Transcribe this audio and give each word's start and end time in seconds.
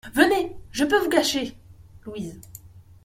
Venez! 0.15 0.57
je 0.71 0.83
peux 0.83 0.97
vous 0.99 1.09
cacher! 1.09 1.55
LOUISE. 2.07 2.41